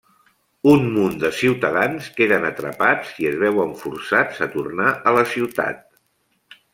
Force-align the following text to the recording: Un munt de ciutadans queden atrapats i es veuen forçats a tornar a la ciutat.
Un 0.69 0.85
munt 0.93 1.17
de 1.23 1.29
ciutadans 1.39 2.07
queden 2.15 2.47
atrapats 2.49 3.11
i 3.25 3.29
es 3.33 3.37
veuen 3.43 3.75
forçats 3.83 4.41
a 4.47 4.49
tornar 4.55 4.89
a 5.13 5.15
la 5.19 5.27
ciutat. 5.35 5.85